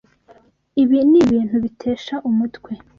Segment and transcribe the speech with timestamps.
[0.81, 2.71] Ibi ni ibintu bitesha umutwe.